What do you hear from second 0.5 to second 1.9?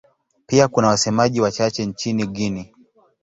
kuna wasemaji wachache